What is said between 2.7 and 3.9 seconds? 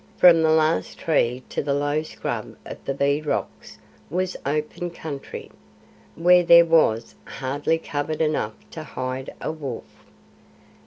the Bee Rocks